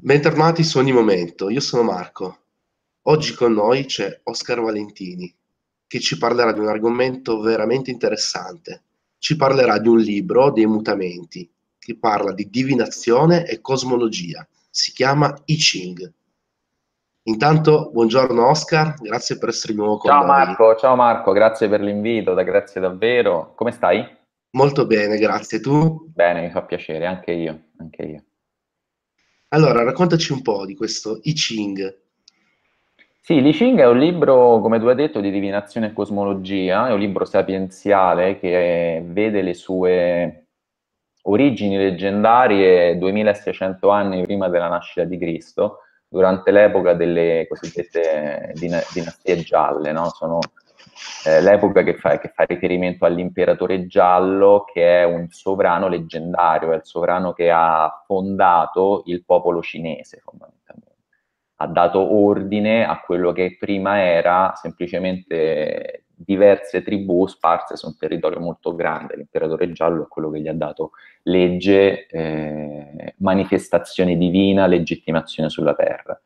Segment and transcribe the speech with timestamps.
[0.00, 2.38] Bentornati su Ogni Momento, io sono Marco.
[3.08, 5.34] Oggi con noi c'è Oscar Valentini,
[5.88, 8.82] che ci parlerà di un argomento veramente interessante.
[9.18, 14.46] Ci parlerà di un libro dei mutamenti, che parla di divinazione e cosmologia.
[14.70, 16.12] Si chiama I Ching.
[17.24, 20.28] Intanto, buongiorno Oscar, grazie per essere di nuovo con ciao noi.
[20.28, 23.52] Marco, ciao Marco, grazie per l'invito, da grazie davvero.
[23.56, 24.16] Come stai?
[24.52, 25.58] Molto bene, grazie.
[25.58, 26.08] Tu?
[26.14, 28.07] Bene, mi fa piacere, anche io, anche io.
[29.50, 32.00] Allora, raccontaci un po' di questo I Ching.
[33.22, 36.92] Sì, Li Ching è un libro, come tu hai detto, di divinazione e cosmologia, è
[36.92, 40.48] un libro sapienziale che vede le sue
[41.22, 49.92] origini leggendarie 2600 anni prima della nascita di Cristo, durante l'epoca delle cosiddette dinastie gialle,
[49.92, 50.10] no?
[50.10, 50.40] Sono
[51.24, 56.76] eh, l'epoca che fa, che fa, riferimento all'imperatore giallo, che è un sovrano leggendario, è
[56.76, 60.86] il sovrano che ha fondato il popolo cinese, fondamentalmente.
[61.56, 68.40] Ha dato ordine a quello che prima era semplicemente diverse tribù sparse su un territorio
[68.40, 69.16] molto grande.
[69.16, 70.92] L'imperatore giallo è quello che gli ha dato
[71.22, 76.20] legge, eh, manifestazione divina, legittimazione sulla terra.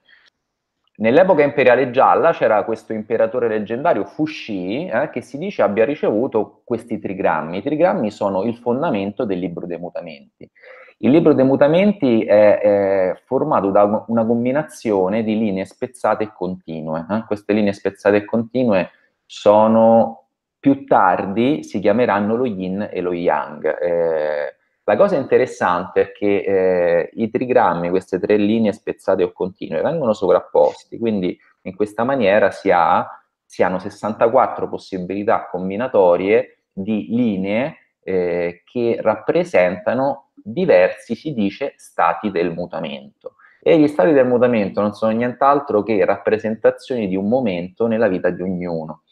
[0.95, 6.99] Nell'epoca imperiale gialla c'era questo imperatore leggendario Fushi eh, che si dice abbia ricevuto questi
[6.99, 7.59] trigrammi.
[7.59, 10.49] I trigrammi sono il fondamento del libro dei mutamenti.
[10.99, 17.07] Il libro dei mutamenti è, è formato da una combinazione di linee spezzate e continue.
[17.11, 17.25] Eh.
[17.27, 18.91] Queste linee spezzate e continue
[19.27, 20.27] sono
[20.61, 23.67] più tardi si chiameranno lo yin e lo yang.
[23.81, 29.81] Eh, la cosa interessante è che eh, i trigrammi, queste tre linee spezzate o continue,
[29.81, 33.09] vengono sovrapposti, quindi in questa maniera si, ha,
[33.45, 42.53] si hanno 64 possibilità combinatorie di linee eh, che rappresentano diversi, si dice, stati del
[42.53, 43.37] mutamento.
[43.63, 48.31] E gli stati del mutamento non sono nient'altro che rappresentazioni di un momento nella vita
[48.31, 49.03] di ognuno.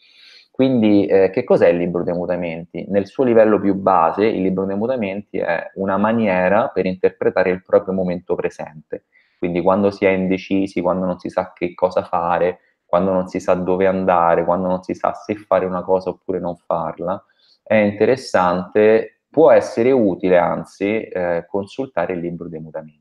[0.51, 2.85] Quindi eh, che cos'è il libro dei mutamenti?
[2.89, 7.63] Nel suo livello più base, il libro dei mutamenti è una maniera per interpretare il
[7.63, 9.05] proprio momento presente.
[9.39, 13.39] Quindi quando si è indecisi, quando non si sa che cosa fare, quando non si
[13.39, 17.23] sa dove andare, quando non si sa se fare una cosa oppure non farla,
[17.63, 23.00] è interessante, può essere utile anzi eh, consultare il libro dei mutamenti.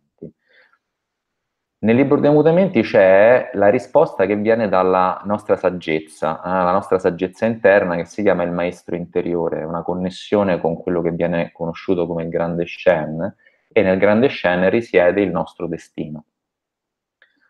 [1.82, 6.98] Nel libro dei mutamenti c'è la risposta che viene dalla nostra saggezza, eh, la nostra
[6.98, 12.06] saggezza interna che si chiama il maestro interiore, una connessione con quello che viene conosciuto
[12.06, 13.34] come il grande Shen
[13.72, 16.26] e nel grande Shen risiede il nostro destino.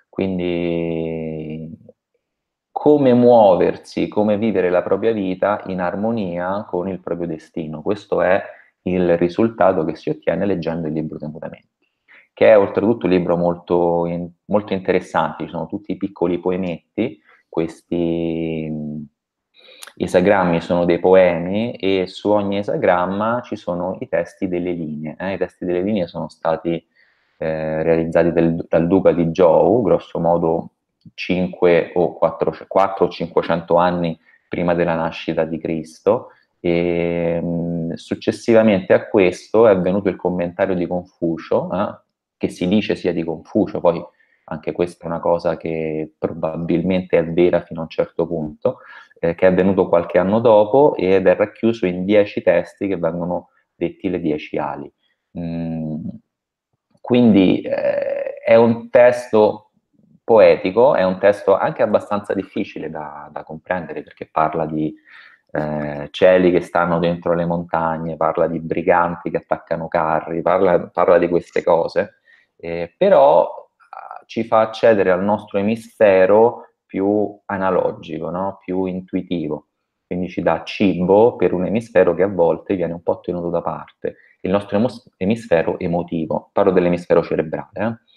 [0.09, 1.77] Quindi
[2.71, 7.83] come muoversi, come vivere la propria vita in armonia con il proprio destino.
[7.83, 8.41] Questo è
[8.83, 11.80] il risultato che si ottiene leggendo il libro dei mutamenti
[12.41, 17.21] che è oltretutto un libro molto, in, molto interessante, ci sono tutti i piccoli poemetti,
[17.47, 19.07] questi
[19.95, 25.17] esagrammi sono dei poemi e su ogni esagramma ci sono i testi delle linee.
[25.19, 25.35] Eh?
[25.35, 26.83] I testi delle linee sono stati
[27.37, 30.71] eh, realizzati del, dal duca di Zhou, grosso modo
[31.13, 34.19] 5 o 4, 4 o 500 anni
[34.49, 36.29] prima della nascita di Cristo,
[36.59, 37.43] e
[37.97, 42.09] successivamente a questo è avvenuto il commentario di Confucio, eh,
[42.41, 44.03] che si dice sia di Confucio, poi
[44.45, 48.79] anche questa è una cosa che probabilmente è vera fino a un certo punto,
[49.19, 53.51] eh, che è avvenuto qualche anno dopo ed è racchiuso in dieci testi che vengono
[53.75, 54.91] detti le dieci ali.
[55.39, 56.09] Mm,
[56.99, 59.73] quindi eh, è un testo
[60.25, 64.95] poetico, è un testo anche abbastanza difficile da, da comprendere perché parla di
[65.53, 71.19] eh, cieli che stanno dentro le montagne, parla di briganti che attaccano carri, parla, parla
[71.19, 72.15] di queste cose
[72.61, 78.59] eh, però uh, ci fa accedere al nostro emisfero più analogico, no?
[78.65, 79.69] più intuitivo.
[80.07, 83.63] Quindi ci dà cibo per un emisfero che a volte viene un po' tenuto da
[83.63, 84.17] parte.
[84.41, 84.81] Il nostro
[85.17, 87.71] emisfero emotivo, parlo dell'emisfero cerebrale.
[87.73, 88.09] Eh?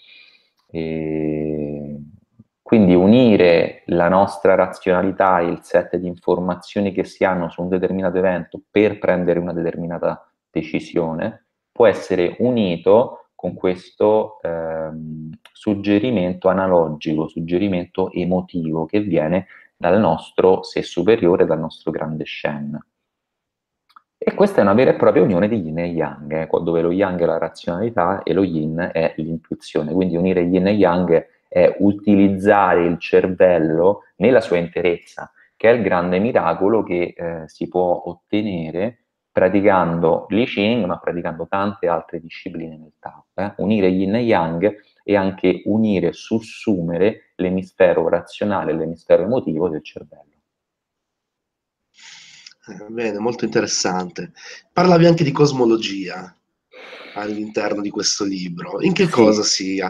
[2.64, 8.16] quindi unire la nostra razionalità, il set di informazioni che si hanno su un determinato
[8.18, 18.10] evento per prendere una determinata decisione, può essere unito con questo ehm, suggerimento analogico, suggerimento
[18.10, 22.82] emotivo che viene dal nostro sé superiore, dal nostro grande Shen.
[24.16, 26.90] E questa è una vera e propria unione di yin e yang, eh, dove lo
[26.90, 29.92] yang è la razionalità e lo yin è l'intuizione.
[29.92, 35.82] Quindi unire yin e yang è utilizzare il cervello nella sua interezza, che è il
[35.82, 39.03] grande miracolo che eh, si può ottenere
[39.34, 43.26] praticando Li Ching, ma praticando tante altre discipline nel Tao.
[43.34, 43.52] Eh?
[43.56, 50.30] Unire yin e yang e anche unire, sussumere l'emisfero razionale e l'emisfero emotivo del cervello.
[52.68, 54.30] Eh, bene, molto interessante.
[54.72, 56.32] Parlavi anche di cosmologia
[57.14, 58.80] all'interno di questo libro.
[58.82, 59.10] In che sì.
[59.10, 59.82] cosa si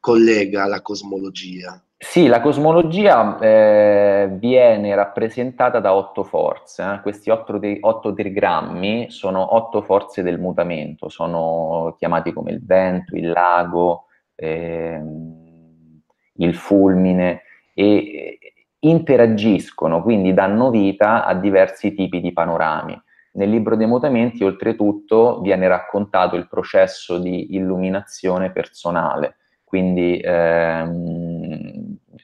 [0.00, 1.80] collega la cosmologia?
[2.04, 6.82] Sì, la cosmologia eh, viene rappresentata da otto forze.
[6.82, 7.00] Eh.
[7.00, 13.28] Questi otto, otto trigrammi sono otto forze del mutamento, sono chiamati come il vento, il
[13.30, 16.00] lago, ehm,
[16.38, 18.36] il fulmine e
[18.80, 23.00] interagiscono, quindi danno vita a diversi tipi di panorami.
[23.34, 31.31] Nel libro dei mutamenti, oltretutto, viene raccontato il processo di illuminazione personale, quindi ehm,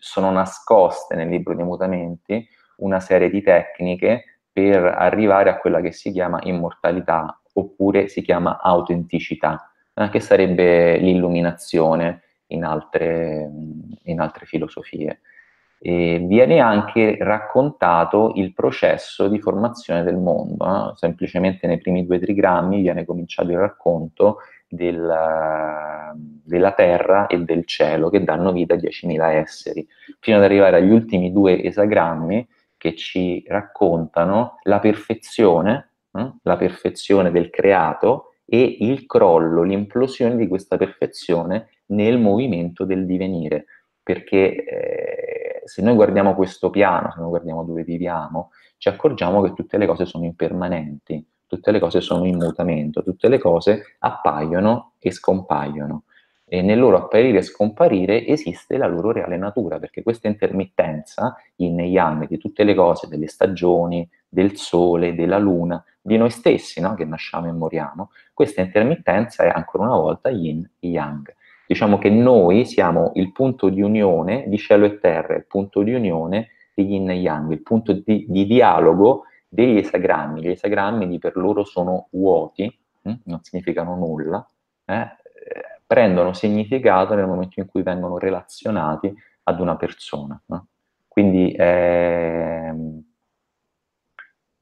[0.00, 2.46] sono nascoste nel libro dei mutamenti
[2.76, 8.60] una serie di tecniche per arrivare a quella che si chiama immortalità oppure si chiama
[8.60, 13.50] autenticità, eh, che sarebbe l'illuminazione in altre,
[14.04, 15.20] in altre filosofie
[15.80, 20.90] eh, viene anche raccontato il processo di formazione del mondo.
[20.90, 20.96] Eh?
[20.96, 26.12] Semplicemente nei primi due trigrammi viene cominciato il racconto del,
[26.44, 29.86] della terra e del cielo che danno vita a 10.000 esseri,
[30.20, 36.32] fino ad arrivare agli ultimi due esagrammi che ci raccontano la perfezione, eh?
[36.42, 43.66] la perfezione del creato e il crollo, l'implosione di questa perfezione nel movimento del divenire,
[44.02, 49.52] perché eh, se noi guardiamo questo piano, se noi guardiamo dove viviamo, ci accorgiamo che
[49.52, 54.92] tutte le cose sono impermanenti, tutte le cose sono in mutamento, tutte le cose appaiono
[55.00, 56.04] e scompaiono.
[56.50, 61.80] E nel loro apparire e scomparire esiste la loro reale natura, perché questa intermittenza, yin
[61.80, 66.80] e yang, di tutte le cose, delle stagioni, del sole, della luna, di noi stessi,
[66.80, 66.94] no?
[66.94, 71.34] che nasciamo e moriamo, questa intermittenza è ancora una volta yin yang.
[71.66, 75.92] Diciamo che noi siamo il punto di unione di cielo e terra, il punto di
[75.92, 80.42] unione di yin e yang, il punto di, di dialogo degli esagrammi.
[80.42, 82.72] Gli esagrammi per loro sono vuoti,
[83.02, 83.12] hm?
[83.24, 84.46] non significano nulla,
[84.84, 85.16] eh?
[85.86, 89.12] prendono significato nel momento in cui vengono relazionati
[89.44, 90.40] ad una persona.
[90.46, 90.66] No?
[91.08, 93.02] Quindi ehm,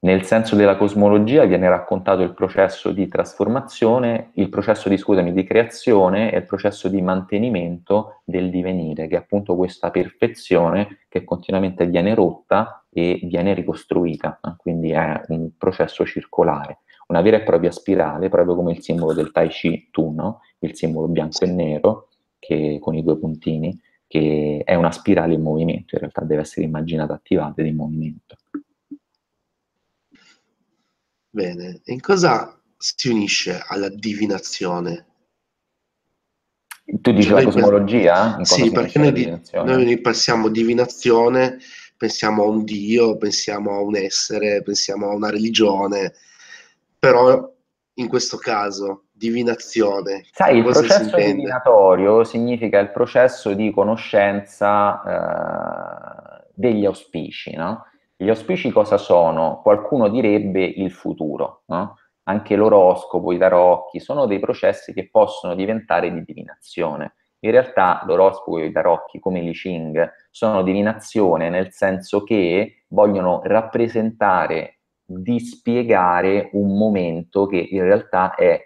[0.06, 5.42] nel senso della cosmologia viene raccontato il processo di trasformazione, il processo di, scusami, di
[5.42, 11.86] creazione e il processo di mantenimento del divenire, che è appunto questa perfezione che continuamente
[11.86, 16.78] viene rotta e viene ricostruita, quindi è un processo circolare,
[17.08, 20.40] una vera e propria spirale, proprio come il simbolo del Tai Chi Tu, no?
[20.60, 22.08] il simbolo bianco e nero,
[22.38, 26.64] che, con i due puntini, che è una spirale in movimento, in realtà deve essere
[26.64, 28.36] immaginata attivata ed in movimento.
[31.28, 35.04] Bene, in cosa si unisce alla divinazione?
[36.86, 38.42] Tu dici cioè, la cosmologia?
[38.42, 41.58] sì, perché noi, noi pensiamo divinazione,
[41.96, 46.12] pensiamo a un Dio, pensiamo a un essere, pensiamo a una religione,
[46.98, 47.52] però
[47.94, 50.26] in questo caso divinazione.
[50.30, 55.02] Sai, il processo divinatorio significa il processo di conoscenza
[56.42, 57.86] eh, degli auspici, no?
[58.14, 59.60] Gli auspici cosa sono?
[59.62, 61.98] Qualcuno direbbe il futuro, no?
[62.24, 67.14] Anche l'oroscopo, i tarocchi, sono dei processi che possono diventare di divinazione.
[67.46, 73.40] In realtà l'oroscopo e i tarocchi, come l'I Ching, sono divinazione nel senso che vogliono
[73.44, 78.60] rappresentare, dispiegare un momento che in realtà è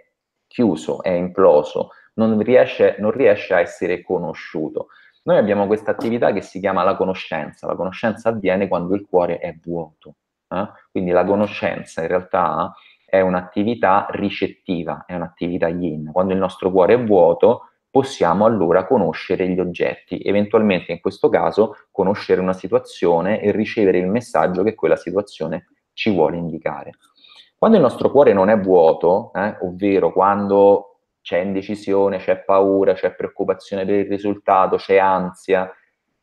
[0.46, 4.86] chiuso, è imploso, non riesce, non riesce a essere conosciuto.
[5.24, 7.66] Noi abbiamo questa attività che si chiama la conoscenza.
[7.66, 10.14] La conoscenza avviene quando il cuore è vuoto.
[10.48, 10.66] Eh?
[10.90, 12.72] Quindi la conoscenza in realtà
[13.04, 16.10] è un'attività ricettiva, è un'attività yin.
[16.12, 21.76] Quando il nostro cuore è vuoto, possiamo allora conoscere gli oggetti, eventualmente in questo caso
[21.90, 26.92] conoscere una situazione e ricevere il messaggio che quella situazione ci vuole indicare.
[27.58, 33.14] Quando il nostro cuore non è vuoto, eh, ovvero quando c'è indecisione, c'è paura, c'è
[33.14, 35.70] preoccupazione per il risultato, c'è ansia,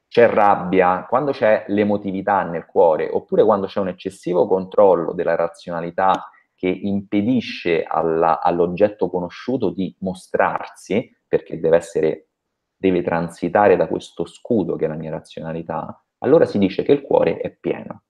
[0.08, 6.32] c'è rabbia, quando c'è l'emotività nel cuore, oppure quando c'è un eccessivo controllo della razionalità
[6.56, 12.28] che impedisce alla, all'oggetto conosciuto di mostrarsi, perché deve essere,
[12.76, 17.02] deve transitare da questo scudo che è la mia razionalità, allora si dice che il
[17.02, 18.04] cuore è pieno.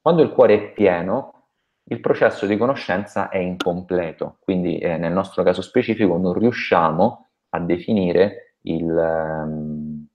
[0.00, 1.34] Quando il cuore è pieno,
[1.84, 7.60] il processo di conoscenza è incompleto, quindi eh, nel nostro caso specifico non riusciamo a
[7.60, 10.06] definire il, um,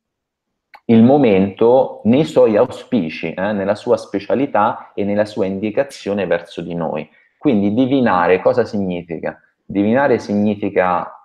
[0.85, 6.73] il momento nei suoi auspici, eh, nella sua specialità e nella sua indicazione verso di
[6.73, 7.09] noi.
[7.37, 9.39] Quindi divinare cosa significa?
[9.63, 11.24] Divinare significa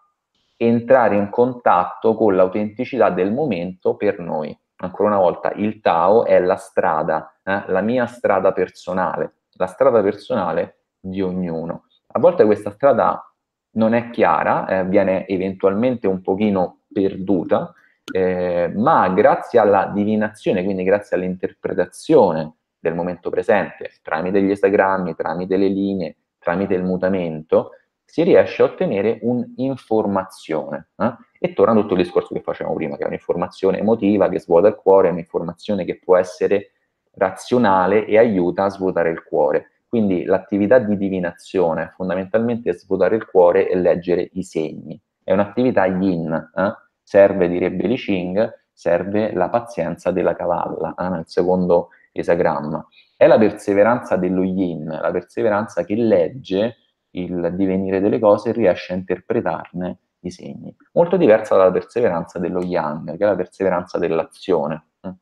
[0.63, 4.57] entrare in contatto con l'autenticità del momento per noi.
[4.83, 7.63] Ancora una volta, il Tao è la strada, eh?
[7.69, 11.85] la mia strada personale, la strada personale di ognuno.
[12.09, 13.25] A volte questa strada
[13.73, 17.73] non è chiara, eh, viene eventualmente un pochino perduta,
[18.13, 25.57] eh, ma grazie alla divinazione, quindi grazie all'interpretazione del momento presente, tramite gli estagrammi, tramite
[25.57, 27.71] le linee, tramite il mutamento,
[28.11, 30.89] si riesce a ottenere un'informazione.
[30.97, 31.15] Eh?
[31.39, 34.75] E torna tutto il discorso che facevamo prima, che è un'informazione emotiva che svuota il
[34.75, 36.73] cuore, un'informazione che può essere
[37.13, 39.71] razionale e aiuta a svuotare il cuore.
[39.89, 45.01] Quindi l'attività di divinazione fondamentalmente è svuotare il cuore e leggere i segni.
[45.23, 46.75] È un'attività yin, eh?
[47.05, 51.09] serve, direbbe Li Ching, serve la pazienza della cavalla, eh?
[51.11, 52.85] nel secondo esagramma.
[53.17, 56.75] È la perseveranza dello yin, la perseveranza che legge
[57.13, 60.75] il divenire delle cose e riesce a interpretarne i segni.
[60.93, 64.87] Molto diversa dalla perseveranza dello yang, che è la perseveranza dell'azione.
[65.01, 65.15] Eh.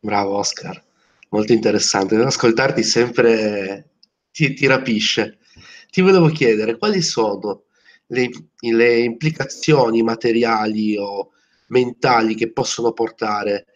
[0.00, 0.82] Bravo Oscar
[1.34, 2.16] molto interessante.
[2.16, 3.90] Ascoltarti sempre
[4.30, 5.38] ti, ti rapisce.
[5.90, 7.64] Ti volevo chiedere quali sono
[8.06, 8.30] le,
[8.60, 11.32] le, implicazioni materiali o
[11.68, 13.66] mentali che possono portare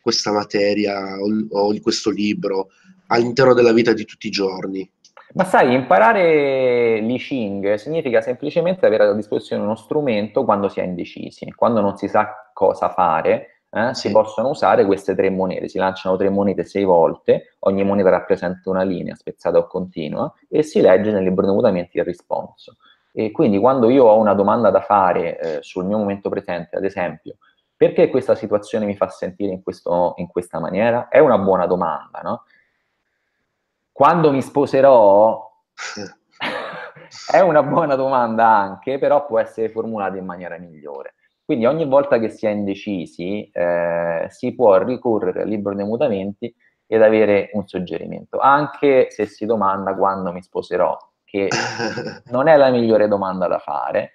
[0.00, 2.68] questa materia o, o questo libro
[3.12, 4.90] all'interno della vita di tutti i giorni.
[5.34, 10.82] Ma sai, imparare l'I Ching significa semplicemente avere a disposizione uno strumento quando si è
[10.82, 14.08] indecisi, quando non si sa cosa fare, eh, sì.
[14.08, 15.68] si possono usare queste tre monete.
[15.68, 20.62] Si lanciano tre monete sei volte, ogni moneta rappresenta una linea spezzata o continua e
[20.62, 22.76] si legge nel libro dei mutamenti il risponso.
[23.10, 26.84] E quindi quando io ho una domanda da fare eh, sul mio momento presente, ad
[26.84, 27.36] esempio,
[27.74, 31.08] perché questa situazione mi fa sentire in, questo, in questa maniera?
[31.08, 32.44] È una buona domanda, no?
[33.92, 35.50] Quando mi sposerò,
[37.30, 41.14] è una buona domanda anche, però può essere formulata in maniera migliore.
[41.44, 46.54] Quindi ogni volta che si è indecisi eh, si può ricorrere al libro dei mutamenti
[46.86, 51.48] ed avere un suggerimento, anche se si domanda quando mi sposerò, che
[52.30, 54.12] non è la migliore domanda da fare,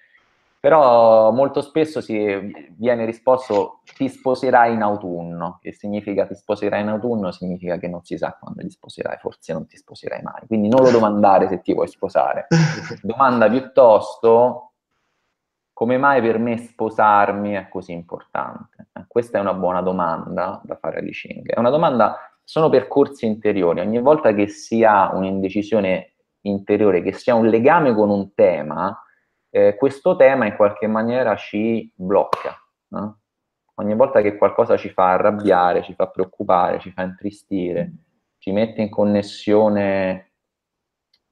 [0.60, 7.30] però molto spesso viene risposto ti sposerai in autunno, che significa ti sposerai in autunno,
[7.30, 10.82] significa che non si sa quando ti sposerai, forse non ti sposerai mai, quindi non
[10.82, 12.46] lo domandare se ti vuoi sposare,
[13.02, 14.68] domanda piuttosto
[15.78, 18.88] come mai per me sposarmi è così importante?
[18.94, 21.46] Eh, questa è una buona domanda da fare a Licing.
[21.46, 23.78] È una domanda, sono percorsi interiori.
[23.78, 29.04] Ogni volta che si ha un'indecisione interiore, che si ha un legame con un tema,
[29.50, 32.56] eh, questo tema in qualche maniera ci blocca.
[32.88, 33.20] No?
[33.74, 37.92] Ogni volta che qualcosa ci fa arrabbiare, ci fa preoccupare, ci fa intristire,
[38.38, 40.32] ci mette in connessione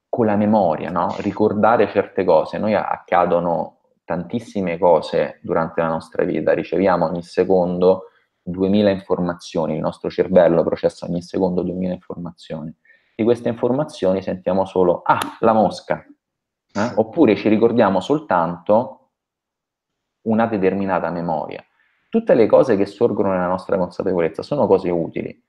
[0.09, 1.15] con la memoria, no?
[1.19, 2.59] ricordare certe cose.
[2.59, 8.11] Noi accadono tantissime cose durante la nostra vita, riceviamo ogni secondo
[8.43, 12.73] 2000 informazioni, il nostro cervello processa ogni secondo 2000 informazioni.
[13.17, 16.07] Di queste informazioni sentiamo solo, ah, la mosca,
[16.77, 16.93] eh?
[16.95, 19.11] oppure ci ricordiamo soltanto
[20.23, 21.65] una determinata memoria.
[22.09, 25.45] Tutte le cose che sorgono nella nostra consapevolezza sono cose utili,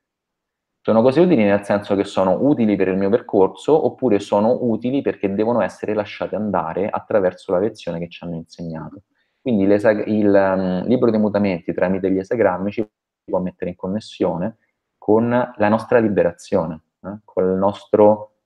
[0.87, 5.01] sono cose utili nel senso che sono utili per il mio percorso oppure sono utili
[5.01, 9.03] perché devono essere lasciate andare attraverso la lezione che ci hanno insegnato.
[9.41, 12.89] Quindi il um, libro dei mutamenti tramite gli esagrammi ci
[13.23, 14.59] può mettere in connessione
[14.97, 18.36] con la nostra liberazione, eh, con nostro,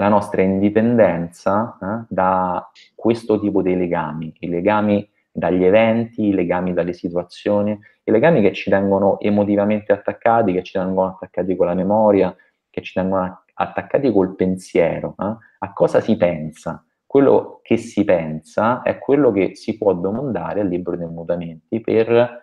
[0.00, 6.72] la nostra indipendenza eh, da questo tipo di legami, i legami dagli eventi, i legami
[6.72, 11.74] dalle situazioni, i legami che ci tengono emotivamente attaccati, che ci tengono attaccati con la
[11.74, 12.34] memoria,
[12.70, 15.14] che ci tengono attaccati col pensiero.
[15.18, 15.36] Eh?
[15.58, 16.84] A cosa si pensa?
[17.04, 22.42] Quello che si pensa è quello che si può domandare al libro dei mutamenti per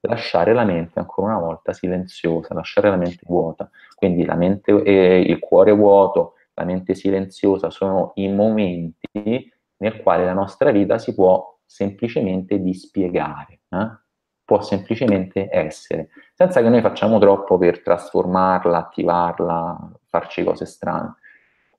[0.00, 3.68] lasciare la mente ancora una volta silenziosa, lasciare la mente vuota.
[3.96, 10.32] Quindi la mente, eh, il cuore vuoto, mente silenziosa sono i momenti nel quale la
[10.32, 13.98] nostra vita si può semplicemente dispiegare, eh?
[14.44, 21.14] può semplicemente essere, senza che noi facciamo troppo per trasformarla, attivarla, farci cose strane.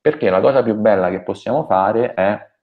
[0.00, 2.54] Perché la cosa più bella che possiamo fare è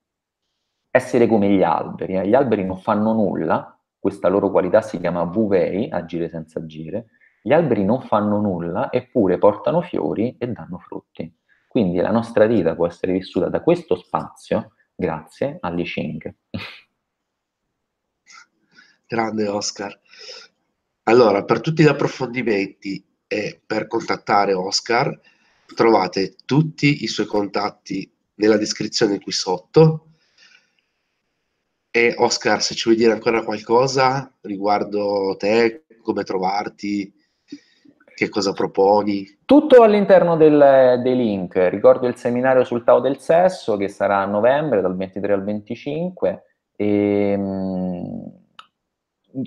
[0.92, 2.16] essere come gli alberi.
[2.16, 2.28] Eh?
[2.28, 7.08] Gli alberi non fanno nulla, questa loro qualità si chiama Vuvei, agire senza agire.
[7.42, 11.34] Gli alberi non fanno nulla, eppure portano fiori e danno frutti.
[11.74, 16.36] Quindi la nostra vita può essere vissuta da questo spazio grazie all'I Ching.
[19.08, 20.00] Grande Oscar.
[21.04, 25.20] Allora, per tutti gli approfondimenti e per contattare Oscar,
[25.74, 30.10] Trovate tutti i suoi contatti nella descrizione qui sotto.
[31.90, 37.12] E Oscar, se ci vuoi dire ancora qualcosa riguardo te, come trovarti,
[38.14, 39.40] che cosa proponi?
[39.46, 41.56] Tutto all'interno del, dei link.
[41.70, 46.44] Ricordo il seminario sul Tao del Sesso che sarà a novembre, dal 23 al 25.
[46.76, 48.44] E, mh,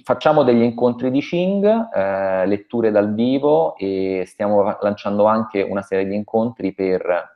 [0.02, 6.06] facciamo degli incontri di Ching, eh, letture dal vivo e stiamo lanciando anche una serie
[6.06, 7.34] di incontri per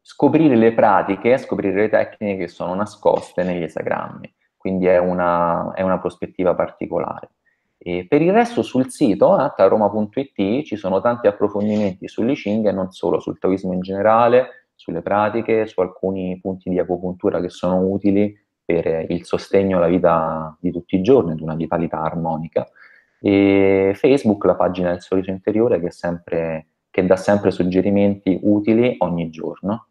[0.00, 4.32] scoprire le pratiche, scoprire le tecniche che sono nascoste negli esagrammi.
[4.56, 7.30] Quindi è una, è una prospettiva particolare.
[7.86, 12.92] E per il resto sul sito ataroma.it ci sono tanti approfondimenti sull'I Ching e non
[12.92, 18.34] solo, sul taoismo in generale, sulle pratiche, su alcuni punti di acupuntura che sono utili
[18.64, 22.66] per il sostegno alla vita di tutti i giorni, ad una vitalità armonica.
[23.20, 29.28] E Facebook, la pagina del sorriso interiore, che, sempre, che dà sempre suggerimenti utili ogni
[29.28, 29.88] giorno.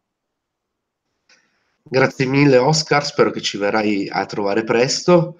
[1.83, 5.37] Grazie mille Oscar, spero che ci verrai a trovare presto.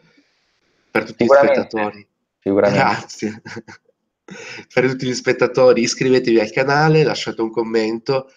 [0.92, 2.12] Per tutti gli spettatori.
[2.44, 3.42] Grazie.
[4.74, 8.28] per tutti gli spettatori iscrivetevi al canale, lasciate un commento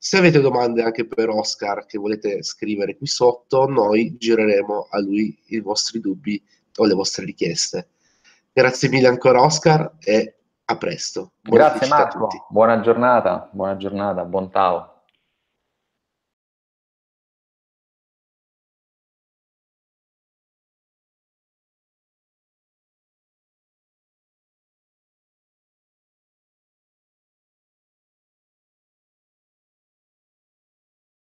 [0.00, 5.36] se avete domande anche per Oscar che volete scrivere qui sotto, noi gireremo a lui
[5.46, 6.40] i vostri dubbi
[6.76, 7.88] o le vostre richieste.
[8.52, 10.36] Grazie mille ancora Oscar e
[10.66, 11.32] a presto.
[11.40, 14.97] Buona Grazie Marco, buona giornata, buona giornata, buon Tao.